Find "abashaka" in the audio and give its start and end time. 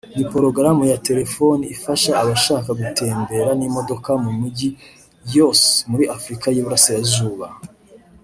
2.21-2.69